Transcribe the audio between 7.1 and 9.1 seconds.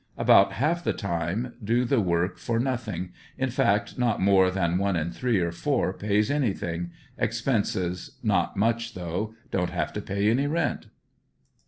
expenses not much